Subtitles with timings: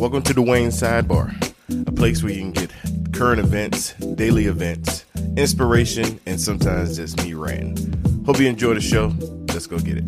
[0.00, 1.30] Welcome to the Wayne Sidebar,
[1.86, 2.72] a place where you can get
[3.12, 5.04] current events, daily events,
[5.36, 8.24] inspiration, and sometimes just me ranting.
[8.24, 9.12] Hope you enjoy the show.
[9.48, 10.06] Let's go get it.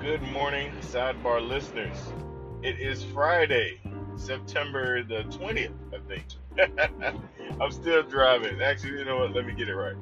[0.00, 1.96] Good morning, Sidebar listeners.
[2.64, 3.80] It is Friday,
[4.20, 6.24] September the 20th, I think.
[7.60, 8.60] I'm still driving.
[8.60, 9.34] Actually, you know what?
[9.34, 9.96] Let me get it right.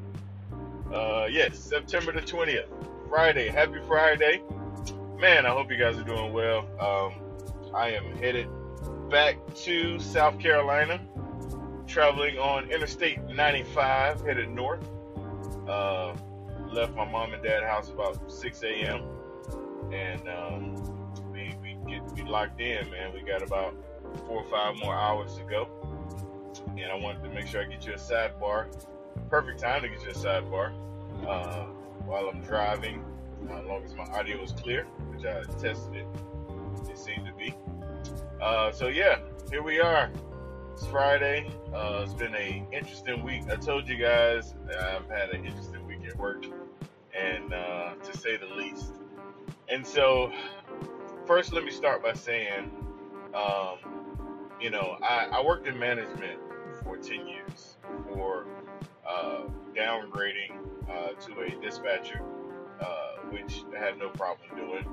[0.92, 2.66] Uh, yes, September the 20th,
[3.08, 3.48] Friday.
[3.48, 4.42] Happy Friday.
[5.18, 6.60] Man, I hope you guys are doing well.
[6.80, 8.48] Um, I am headed
[9.10, 11.00] back to South Carolina,
[11.86, 14.86] traveling on Interstate 95, headed north.
[15.68, 16.14] Uh,
[16.70, 19.02] left my mom and dad house about 6 a.m.
[19.92, 20.74] and um,
[21.32, 23.12] we we get we locked in, man.
[23.12, 23.74] We got about
[24.26, 25.68] four or five more hours to go,
[26.76, 28.66] and I wanted to make sure I get you a sidebar.
[29.30, 30.72] Perfect time to get you a sidebar
[31.26, 31.64] uh,
[32.06, 33.04] while I'm driving,
[33.50, 36.06] uh, as long as my audio is clear, which I tested it.
[36.90, 37.54] It seemed to be.
[38.40, 39.18] Uh, so yeah,
[39.50, 40.10] here we are.
[40.72, 41.50] It's Friday.
[41.74, 43.42] Uh, it's been a interesting week.
[43.50, 46.44] I told you guys I've had an interesting week at work,
[47.12, 48.92] and uh, to say the least.
[49.68, 50.32] And so,
[51.26, 52.70] first, let me start by saying,
[53.34, 54.07] um,
[54.60, 56.40] you know, I, I worked in management
[56.82, 57.76] for 10 years
[58.12, 58.46] for
[59.06, 59.42] uh,
[59.74, 60.56] downgrading
[60.90, 62.20] uh, to a dispatcher,
[62.80, 64.86] uh, which I had no problem doing.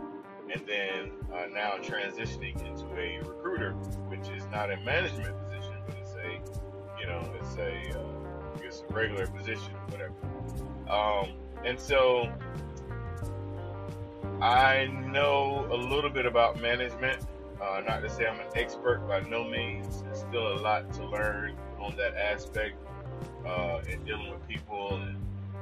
[0.53, 3.71] And then uh, now transitioning into a recruiter,
[4.07, 8.83] which is not a management position, but it's a, you know, it's a, uh, it's
[8.87, 10.13] a regular position, whatever.
[10.89, 11.33] Um,
[11.65, 12.31] and so
[14.41, 17.25] I know a little bit about management.
[17.61, 20.01] Uh, not to say I'm an expert by no means.
[20.03, 22.75] There's still a lot to learn on that aspect
[23.45, 25.17] uh, in dealing with people and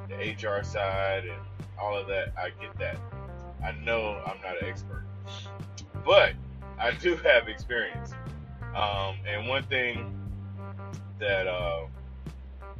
[0.09, 1.39] the HR side and
[1.79, 2.33] all of that.
[2.37, 2.97] I get that.
[3.63, 5.05] I know I'm not an expert,
[6.03, 6.33] but
[6.79, 8.11] I do have experience.
[8.75, 10.19] Um, and one thing
[11.19, 11.85] that uh,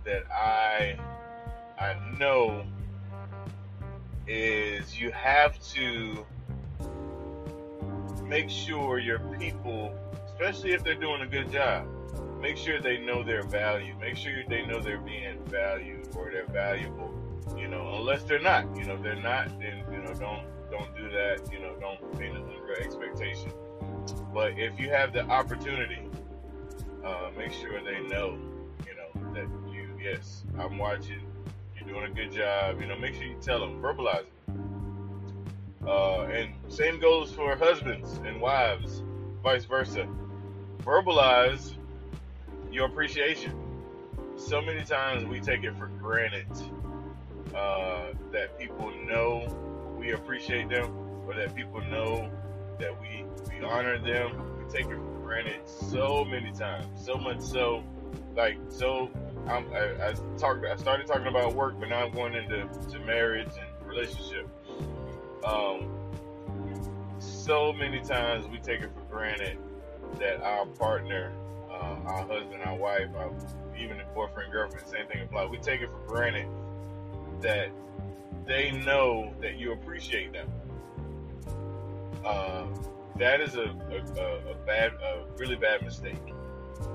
[0.06, 0.98] that I
[1.80, 2.66] I know
[4.28, 6.26] is you have to
[8.28, 9.94] make sure your people,
[10.26, 11.88] especially if they're doing a good job,
[12.42, 13.96] make sure they know their value.
[14.00, 17.14] Make sure they know they're being valued or they're valuable.
[17.58, 18.66] You know, unless they're not.
[18.78, 21.50] You know, they're not, then you know, don't don't do that.
[21.52, 23.52] You know, don't paint an unreal expectation.
[24.34, 26.00] But if you have the opportunity,
[27.06, 28.38] uh, make sure they know.
[28.88, 31.22] You know that you, yes, I'm watching.
[31.76, 32.82] You're doing a good job.
[32.82, 34.33] You know, make sure you tell them, verbalize it.
[35.88, 39.04] Uh, and same goes for husbands and wives,
[39.44, 40.08] vice versa.
[40.80, 41.74] Verbalize
[42.72, 43.54] your appreciation.
[44.36, 46.48] So many times we take it for granted
[47.56, 49.46] uh, that people know
[49.98, 50.92] we appreciate them,
[51.28, 52.30] or that people know
[52.80, 54.58] that we we honor them.
[54.58, 57.84] We take it for granted so many times, so much so,
[58.36, 59.10] like so.
[59.48, 60.66] I'm, I, I talked.
[60.66, 64.50] I started talking about work, but now I'm going into to marriage and relationship.
[65.46, 65.90] Um,
[67.20, 69.58] so many times we take it for granted
[70.20, 71.34] that our partner,
[71.70, 73.32] uh, our husband, our wife, our,
[73.78, 75.50] even the boyfriend, girlfriend, same thing applies.
[75.50, 76.48] We take it for granted
[77.42, 77.70] that
[78.46, 80.50] they know that you appreciate them.
[82.26, 82.66] Uh,
[83.18, 83.76] that is a,
[84.18, 86.34] a, a, bad, a really bad mistake.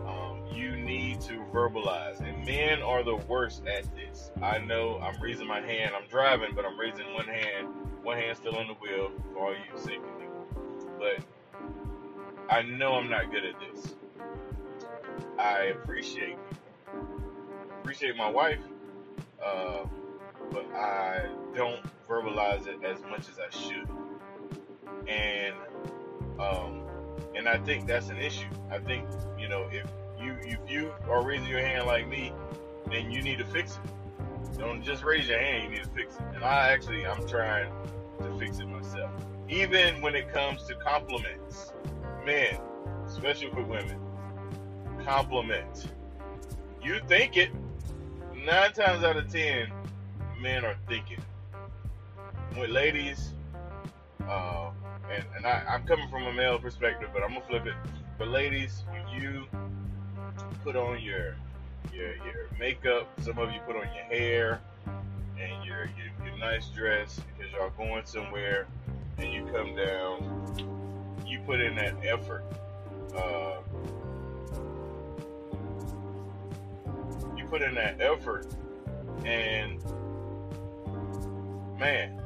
[0.07, 4.31] Um, you need to verbalize, and men are the worst at this.
[4.43, 5.93] I know I'm raising my hand.
[5.95, 7.69] I'm driving, but I'm raising one hand.
[8.09, 10.47] One hand still on the wheel for all you safety people.
[10.99, 11.19] But
[12.49, 13.97] I know I'm not good at this.
[15.39, 16.39] I appreciate
[17.83, 18.61] appreciate my wife,
[19.45, 19.85] uh,
[20.51, 23.87] but I don't verbalize it as much as I should.
[25.07, 25.55] And
[26.41, 26.87] um,
[27.37, 28.49] and I think that's an issue.
[28.71, 29.07] I think
[29.39, 29.87] you know if
[30.19, 32.33] you if you are raising your hand like me,
[32.91, 34.59] then you need to fix it.
[34.59, 35.65] Don't just raise your hand.
[35.65, 36.23] You need to fix it.
[36.35, 37.71] And I actually I'm trying
[38.19, 39.11] to fix it myself.
[39.49, 41.73] Even when it comes to compliments,
[42.25, 42.59] men,
[43.07, 43.99] especially for women,
[45.05, 45.89] compliment.
[46.83, 47.51] You think it.
[48.45, 49.71] Nine times out of ten,
[50.41, 51.21] men are thinking.
[52.59, 53.35] With ladies,
[54.27, 54.71] uh,
[55.11, 57.75] and, and I, I'm coming from a male perspective, but I'm gonna flip it.
[58.19, 59.45] But ladies, when you
[60.65, 61.37] put on your
[61.93, 64.61] your your makeup, some of you put on your hair
[65.41, 68.67] and your your, your nice dress because y'all going somewhere,
[69.19, 72.45] and you come down, you put in that effort.
[73.17, 73.61] Uh,
[77.37, 78.47] you put in that effort,
[79.25, 79.83] and
[81.79, 82.21] man,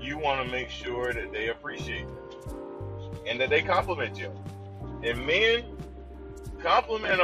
[0.00, 2.26] you want to make sure that they appreciate it
[3.26, 4.32] and that they compliment you.
[5.02, 5.64] And men,
[6.62, 7.18] compliment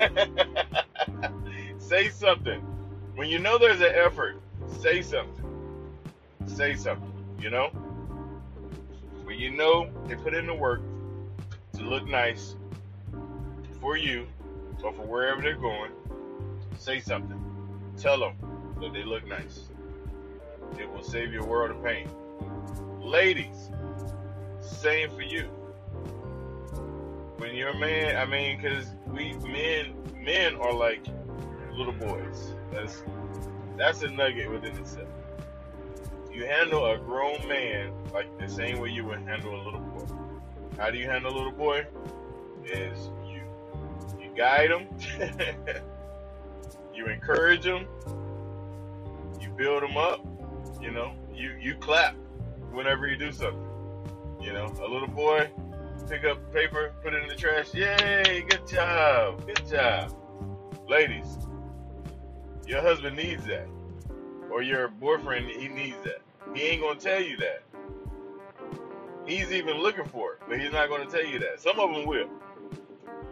[0.00, 1.74] them.
[1.78, 2.60] say something.
[3.14, 4.41] When you know there's an effort,
[4.82, 5.44] say something.
[6.46, 7.12] Say something.
[7.40, 7.68] You know?
[9.24, 10.82] When you know they put in the work
[11.74, 12.56] to look nice
[13.80, 14.26] for you
[14.82, 15.92] or for wherever they're going,
[16.78, 17.40] say something.
[17.96, 18.34] Tell them
[18.80, 19.68] that they look nice.
[20.80, 22.08] It will save you a world of pain.
[23.00, 23.70] Ladies,
[24.60, 25.44] same for you.
[27.36, 31.06] When you're a man, I mean, because we men, men are like
[31.72, 32.54] little boys.
[32.72, 33.04] That's
[33.82, 35.08] that's a nugget within itself.
[36.32, 40.06] You handle a grown man like the same way you would handle a little boy.
[40.78, 41.84] How do you handle a little boy?
[42.64, 43.42] Is you
[44.20, 44.86] you guide him,
[46.94, 47.88] you encourage him,
[49.40, 50.24] you build him up.
[50.80, 52.14] You know, you you clap
[52.70, 53.66] whenever you do something.
[54.40, 55.50] You know, a little boy
[56.08, 57.74] pick up paper, put it in the trash.
[57.74, 58.44] Yay!
[58.48, 60.14] Good job, good job,
[60.88, 61.36] ladies.
[62.66, 63.68] Your husband needs that,
[64.50, 66.22] or your boyfriend he needs that.
[66.54, 67.62] He ain't gonna tell you that.
[69.26, 71.60] He's even looking for it, but he's not gonna tell you that.
[71.60, 72.28] Some of them will,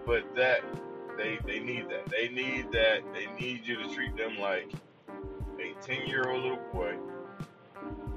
[0.07, 0.63] but that
[1.17, 2.09] they they need that.
[2.09, 3.01] They need that.
[3.13, 4.71] They need you to treat them like
[5.59, 6.97] a ten year old little boy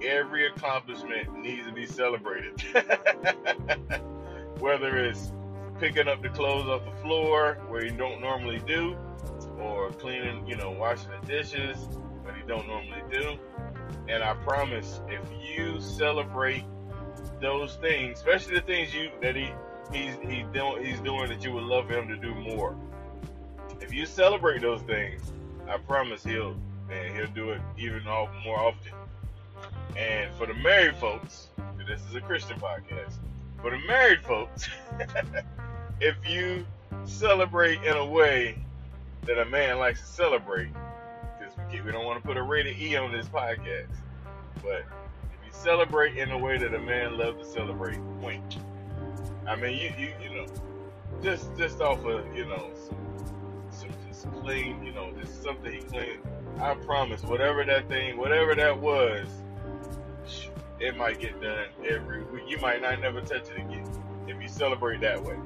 [0.04, 2.62] every accomplishment needs to be celebrated.
[4.60, 5.32] Whether it's
[5.80, 8.96] picking up the clothes off the floor where you don't normally do,
[9.64, 11.78] or cleaning, you know, washing the dishes
[12.24, 13.38] when he don't normally do.
[14.08, 16.64] And I promise, if you celebrate
[17.42, 19.52] those things, especially the things you that he
[19.92, 22.76] he's he doing he's doing that you would love him to do more.
[23.82, 25.22] If you celebrate those things,
[25.68, 26.56] I promise he'll
[26.88, 28.94] man he'll do it even all, more often.
[29.98, 31.48] And for the married folks,
[31.88, 33.14] this is a Christian podcast.
[33.62, 34.68] For the married folks,
[36.02, 36.66] if you
[37.06, 38.63] celebrate in a way
[39.26, 40.70] that a man likes to celebrate,
[41.40, 41.54] because
[41.86, 43.96] we, don't want to put a rated E on this podcast,
[44.62, 48.44] but if you celebrate in a way that a man loves to celebrate, wink.
[49.48, 50.46] I mean, you you you know,
[51.22, 52.98] just just off of you know some
[53.72, 56.20] some just clean, you know, just something he clean.
[56.60, 59.28] I promise, whatever that thing, whatever that was,
[60.80, 62.44] it might get done every week.
[62.48, 63.90] You might not never touch it again
[64.28, 65.38] if you celebrate that way.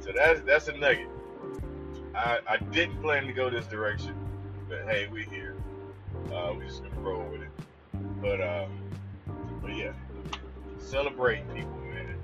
[0.00, 1.08] So that's that's a nugget.
[2.14, 4.14] I, I didn't plan to go this direction,
[4.68, 5.56] but hey, we here.
[6.32, 7.50] Uh, we just gonna roll with it.
[8.20, 8.70] But um,
[9.60, 9.92] but yeah,
[10.78, 12.16] celebrate people, man.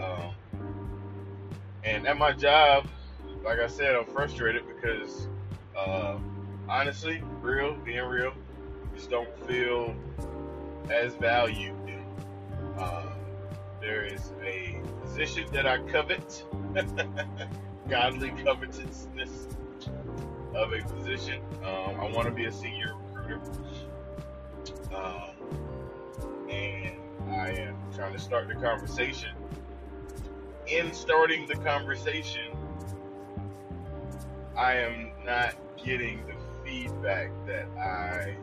[0.00, 0.34] Um,
[1.84, 2.88] and at my job,
[3.44, 5.28] like I said, I'm frustrated because
[5.76, 6.18] uh,
[6.68, 8.32] honestly, real, being real,
[8.94, 9.94] just don't feel
[10.90, 11.74] as valued.
[12.78, 13.02] Uh,
[13.80, 16.44] there is a position that I covet,
[17.88, 19.48] godly covetousness
[20.54, 21.40] of a position.
[21.64, 23.50] Um, I want to be a senior recruiter.
[24.94, 25.30] Um,
[26.50, 26.96] and
[27.30, 29.30] I am trying to start the conversation.
[30.66, 32.52] In starting the conversation,
[34.56, 36.34] I am not getting the
[36.64, 38.36] feedback that I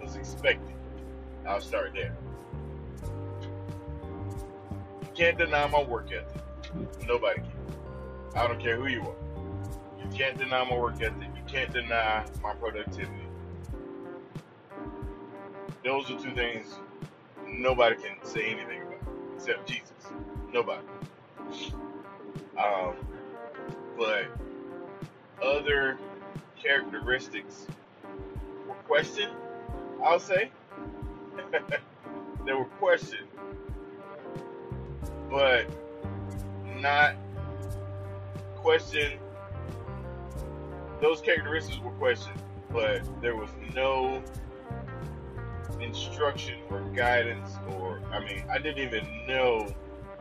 [0.00, 0.76] was expecting.
[1.46, 2.16] I'll start there.
[5.14, 6.42] Can't deny my work ethic.
[7.06, 7.51] Nobody can.
[8.34, 10.02] I don't care who you are.
[10.02, 11.28] You can't deny my work ethic.
[11.36, 13.26] You can't deny my productivity.
[15.84, 16.74] Those are two things
[17.46, 19.00] nobody can say anything about
[19.36, 19.92] except Jesus.
[20.52, 20.82] Nobody.
[22.58, 22.94] Um,
[23.98, 24.26] but
[25.42, 25.98] other
[26.62, 27.66] characteristics
[28.66, 29.32] were questioned,
[30.02, 30.50] I'll say.
[32.46, 33.28] they were questioned,
[35.30, 35.66] but
[36.80, 37.16] not
[38.62, 39.18] questioned.
[41.00, 42.40] Those characteristics were questioned,
[42.70, 44.22] but there was no
[45.80, 49.74] instruction or guidance, or I mean, I didn't even know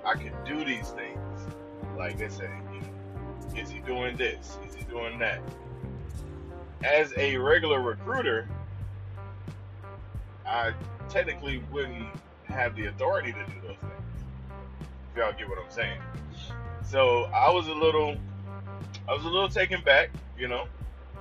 [0.03, 1.19] I could do these things.
[1.95, 2.50] Like they say,
[3.55, 4.57] is he doing this?
[4.67, 5.39] Is he doing that?
[6.83, 8.50] As a regular recruiter,
[10.48, 10.74] I
[11.10, 12.07] technically wouldn't
[12.45, 14.25] have the authority to do those things.
[15.12, 16.00] If y'all get what I'm saying.
[16.83, 18.17] So I was a little,
[19.08, 20.10] I was a little taken back.
[20.38, 20.67] You know,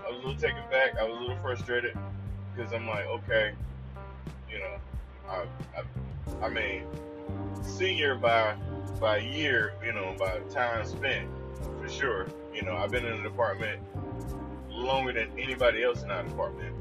[0.06, 0.96] I was a little taken back.
[0.98, 1.96] I was a little frustrated
[2.54, 3.52] because I'm like, okay,
[4.50, 4.76] you know,
[5.28, 5.44] I,
[5.76, 6.84] I, I mean,
[7.62, 8.56] senior by
[9.00, 11.28] by year, you know, by time spent,
[11.80, 12.26] for sure.
[12.54, 13.80] You know, I've been in the department
[14.68, 16.74] longer than anybody else in our department.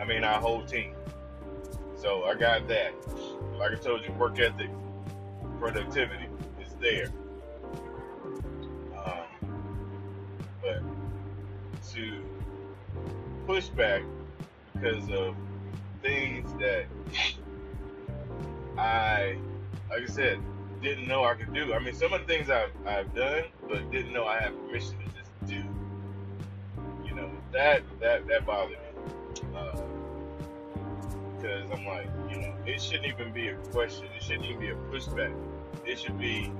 [0.00, 0.94] I mean, our whole team.
[1.96, 2.94] So I got that.
[3.58, 4.70] Like I told you, work ethic,
[5.58, 6.28] productivity
[6.64, 7.08] is there.
[13.50, 14.02] Push back
[14.74, 15.34] because of
[16.02, 16.84] things that
[18.78, 19.36] I,
[19.90, 20.38] like I said,
[20.80, 21.74] didn't know I could do.
[21.74, 24.94] I mean, some of the things I've, I've done, but didn't know I had permission
[25.00, 25.64] to just do.
[27.04, 29.42] You know, that that that bothered me.
[29.56, 29.82] Uh,
[31.36, 34.06] because I'm like, you know, it shouldn't even be a question.
[34.16, 35.34] It shouldn't even be a pushback.
[35.84, 36.52] It should be,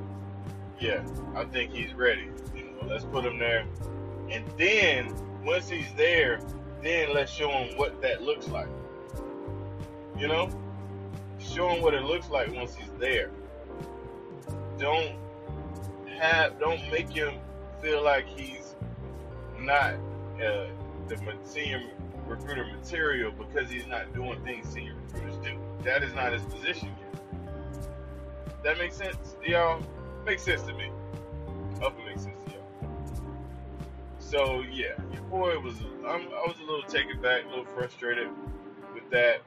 [0.80, 1.06] yeah,
[1.36, 2.30] I think he's ready.
[2.52, 3.64] You know, let's put him there.
[4.28, 6.40] And then once he's there,
[6.82, 8.68] then let's show him what that looks like.
[10.16, 10.50] You know,
[11.38, 13.30] show him what it looks like once he's there.
[14.78, 15.16] Don't
[16.18, 17.34] have, don't make him
[17.82, 18.74] feel like he's
[19.58, 19.94] not
[20.36, 20.66] uh,
[21.08, 21.82] the senior
[22.26, 25.58] recruiter material because he's not doing things senior recruiters do.
[25.84, 28.62] That is not his position yet.
[28.62, 29.82] That makes sense, y'all?
[30.24, 30.90] Makes sense to me.
[31.80, 32.39] Hope it makes sense.
[34.30, 35.74] So yeah, your boy was.
[36.06, 38.28] I'm, I was a little taken back, a little frustrated
[38.94, 39.42] with that.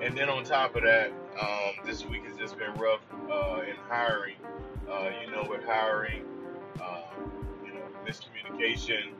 [0.00, 3.76] And then on top of that, um, this week has just been rough uh, in
[3.90, 4.36] hiring.
[4.90, 6.24] Uh, you know, with hiring,
[6.80, 7.30] um,
[7.66, 9.10] you know, miscommunication.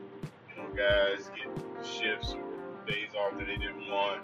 [0.49, 2.43] You know, guys get shifts or
[2.87, 4.23] days off that they didn't want,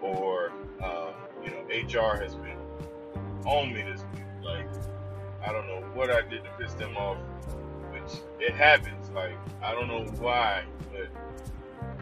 [0.00, 0.50] or
[0.82, 1.12] uh,
[1.44, 2.58] you know, HR has been
[3.46, 4.24] on me this week.
[4.42, 4.66] Like,
[5.46, 7.18] I don't know what I did to piss them off,
[7.92, 8.99] which it happens.
[9.14, 11.08] Like, I don't know why, but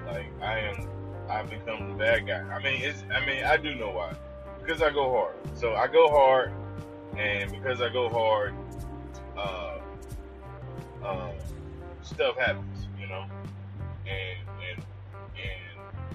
[0.06, 0.88] like, I am,
[1.28, 2.40] I've become the bad guy.
[2.40, 4.14] I mean, it's, I mean, I do know why,
[4.60, 5.34] because I go hard.
[5.54, 6.52] So I go hard,
[7.16, 8.54] and because I go hard,
[9.36, 9.78] uh,
[11.02, 11.30] uh,
[12.02, 13.24] stuff happens, you know,
[14.06, 14.84] and and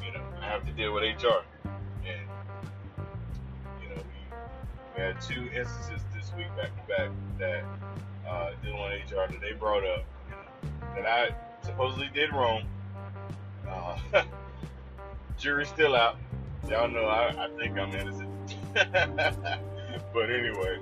[0.06, 1.44] you know I have to deal with HR,
[2.06, 2.28] and
[3.82, 7.10] you know we, we had two instances this week back to back
[7.40, 7.64] that
[8.28, 10.06] uh, dealing with HR that they brought up
[10.96, 11.30] that I
[11.66, 12.64] supposedly did wrong.
[13.68, 13.98] Uh,
[15.38, 16.18] jury's still out.
[16.70, 18.30] Y'all know I, I think I'm innocent.
[18.74, 20.80] but anyway,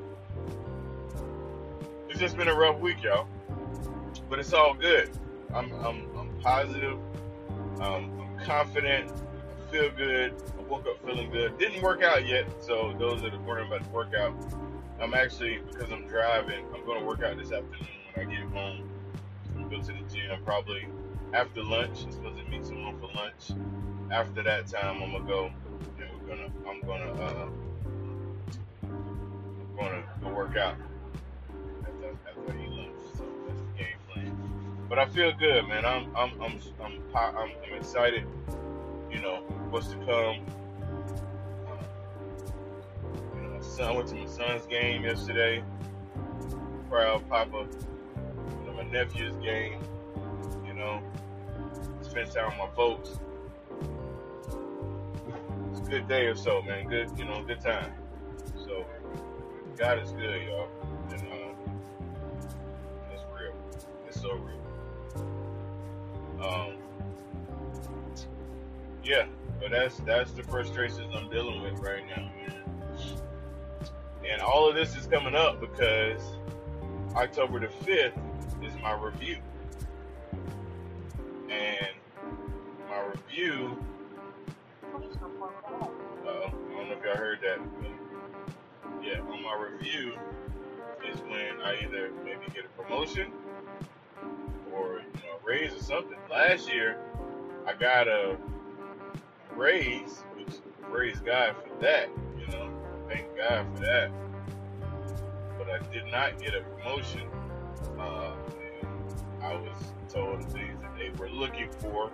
[2.10, 3.28] it's just been a rough week, y'all.
[4.30, 5.10] But it's all good.
[5.54, 6.98] I'm I'm, I'm positive.
[7.80, 9.12] Um, confident,
[9.72, 10.36] feel good.
[10.58, 11.58] I woke up feeling good.
[11.58, 14.34] Didn't work out yet, so those that are wondering about the workout,
[15.00, 16.66] I'm actually because I'm driving.
[16.76, 18.91] I'm going to work out this afternoon when I get home.
[19.72, 20.86] Go to the gym probably
[21.34, 22.04] after lunch.
[22.04, 23.58] I'm supposed to meet someone for lunch.
[24.12, 25.50] After that time, I'm gonna go.
[25.98, 26.50] And we're gonna.
[26.68, 27.14] I'm gonna.
[27.14, 27.48] Uh,
[28.84, 30.76] I'm gonna go work out
[31.84, 33.00] after, after I eat lunch.
[33.16, 34.86] So that's the game plan.
[34.90, 35.86] But I feel good, man.
[35.86, 38.28] I'm I'm I'm I'm I'm, I'm excited.
[39.10, 39.38] You know
[39.70, 40.46] what's to come.
[43.38, 45.64] Uh, son I went to my son's game yesterday.
[46.90, 47.68] Proud Papa.
[48.92, 49.80] Nephew's game.
[50.66, 51.02] You know,
[52.02, 53.20] spend time with my folks.
[55.72, 56.88] It's a good day or so, man.
[56.88, 57.94] Good, you know, good time.
[58.66, 58.86] So
[59.78, 60.68] God is good, y'all.
[61.10, 61.72] And uh,
[63.14, 63.54] it's real.
[64.08, 64.58] It's so real.
[66.46, 66.74] Um,
[69.04, 69.26] yeah,
[69.60, 72.64] but that's that's the frustrations I'm dealing with right now, man.
[74.30, 76.22] And all of this is coming up because
[77.16, 78.31] October the 5th
[78.64, 79.38] is my review.
[81.50, 81.88] And
[82.90, 83.78] my review,
[84.94, 87.60] uh, I don't know if y'all heard that,
[89.04, 90.14] yeah, on my review
[91.12, 93.32] is when I either maybe get a promotion
[94.74, 96.18] or you know, raise or something.
[96.30, 96.98] Last year,
[97.66, 98.38] I got a
[99.56, 100.56] raise, which
[100.92, 102.10] praise God for that.
[102.40, 102.70] You know,
[103.08, 104.12] thank God for that.
[105.58, 107.28] But I did not get a promotion.
[108.00, 108.31] Uh,
[109.44, 112.12] I was told the things that they were looking for,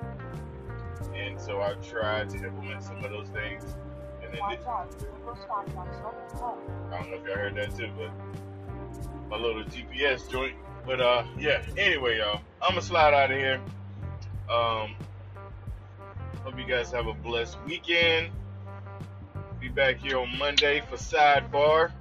[1.15, 3.63] and so I tried to implement some of those things.
[4.23, 4.85] And then it, I
[6.91, 8.11] don't know if y'all heard that too, but
[9.29, 10.55] my little GPS joint
[10.87, 11.61] but uh, yeah.
[11.77, 13.59] Anyway, y'all, I'm gonna slide out of here.
[14.49, 14.95] Um,
[16.43, 18.29] hope you guys have a blessed weekend.
[19.59, 21.91] Be back here on Monday for sidebar.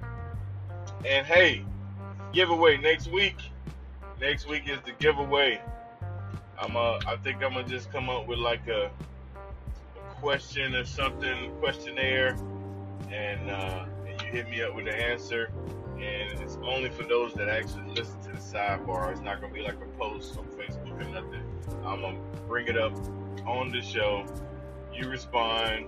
[1.05, 1.65] And hey,
[2.31, 3.35] giveaway next week.
[4.19, 5.61] Next week is the giveaway.
[6.59, 10.85] I'm uh, I think I'm gonna just come up with like a, a question or
[10.85, 12.35] something, questionnaire,
[13.11, 15.51] and uh, and you hit me up with the answer
[15.99, 19.11] and it's only for those that actually listen to the sidebar.
[19.11, 21.43] It's not gonna be like a post on Facebook or nothing.
[21.85, 22.93] I'm gonna bring it up
[23.47, 24.25] on the show.
[24.93, 25.87] You respond,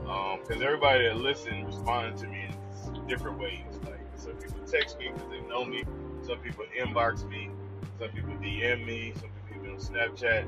[0.00, 2.48] because um, everybody that listens responded to me
[2.86, 3.62] in different ways.
[3.84, 5.84] Like some people text me because they know me.
[6.26, 7.50] Some people inbox me.
[7.98, 9.12] Some people DM me.
[9.18, 10.44] Some people on Snapchat.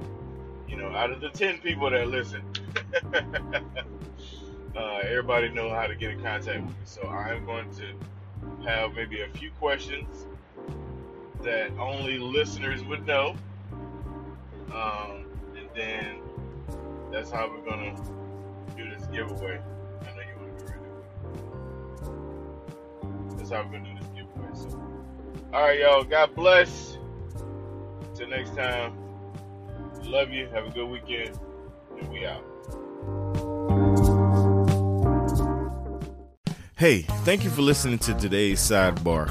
[0.69, 2.43] You know, out of the ten people that listen,
[4.77, 6.77] uh, everybody know how to get in contact with me.
[6.85, 7.95] So I'm going to
[8.69, 10.27] have maybe a few questions
[11.43, 13.35] that only listeners would know,
[14.75, 15.25] um,
[15.57, 16.19] and then
[17.11, 17.97] that's how we're gonna
[18.77, 19.59] do this giveaway.
[20.03, 20.65] I know you want to.
[23.37, 24.49] That's how we're gonna do this giveaway.
[24.55, 24.81] So,
[25.55, 26.05] all right, y'all.
[26.05, 26.88] God bless.
[28.19, 28.99] Till next time.
[30.03, 30.49] Love you.
[30.49, 31.39] Have a good weekend.
[32.01, 32.43] And we out.
[36.77, 39.29] Hey, thank you for listening to today's sidebar.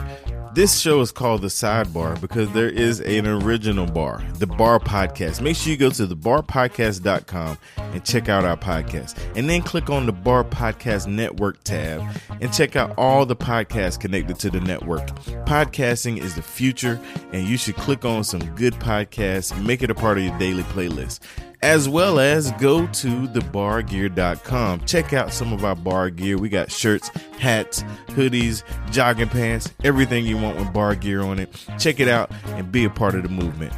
[0.57, 5.39] This show is called The Sidebar because there is an original bar, The Bar Podcast.
[5.39, 9.19] Make sure you go to thebarpodcast.com and check out our podcast.
[9.35, 12.01] And then click on the Bar Podcast Network tab
[12.41, 15.05] and check out all the podcasts connected to the network.
[15.45, 16.99] Podcasting is the future,
[17.33, 20.63] and you should click on some good podcasts, make it a part of your daily
[20.63, 21.19] playlist
[21.61, 24.85] as well as go to thebargear.com.
[24.85, 26.37] Check out some of our bar gear.
[26.37, 27.09] We got shirts,
[27.39, 31.49] hats, hoodies, jogging pants, everything you want with bar gear on it.
[31.79, 33.73] Check it out and be a part of the movement.